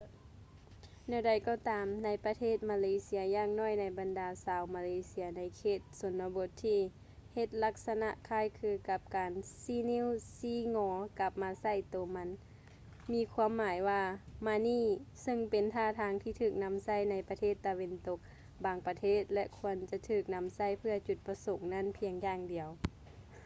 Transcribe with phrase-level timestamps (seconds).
[1.09, 6.79] ແນວໃດກໍຕາມ ໃນປະເທດມາເລເຊຍຢ່າງໜ້ອຍໃນບັນດາຊາວມາເລເຊຍໃນເຂດຊົນນະບົດທີ່
[7.35, 9.31] ເຮັດລັກສະນະຄ້າຍຄືກັບການ
[9.63, 12.29] ຊີ້ນິ້ວຊີ້ງໍກັບມາໃສ່ໂຕມັນ
[13.13, 14.01] ມີຄວາມໝາຍວ່າ
[14.45, 14.85] ມານີ້
[15.21, 18.19] ເຊິ່ງເປັນທ່າທາງທີ່ຖືກນຳໃຊ້ໃນປະເທດຕາເວັນຕົກ
[18.65, 22.69] ບາງປະເທດ ແລະ ຄວນຈະຖືກນຳໃຊ້ເພື່ອຈຸດປະສົງນັ້ນພຽງຢ່າງດຽວ